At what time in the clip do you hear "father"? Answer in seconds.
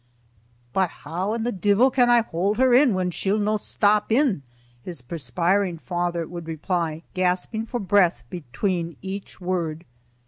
5.77-6.25